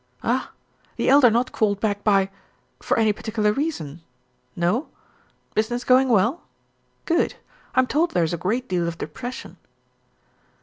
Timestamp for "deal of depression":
8.67-9.57